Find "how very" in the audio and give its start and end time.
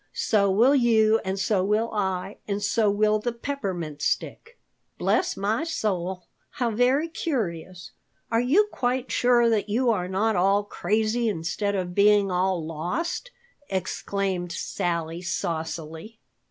6.53-7.07